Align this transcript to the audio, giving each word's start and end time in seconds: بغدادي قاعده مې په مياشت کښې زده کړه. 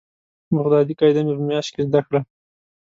بغدادي 0.55 0.93
قاعده 0.99 1.19
مې 1.25 1.33
په 1.37 1.43
مياشت 1.49 1.69
کښې 1.71 1.81
زده 1.87 2.01
کړه. 2.07 2.19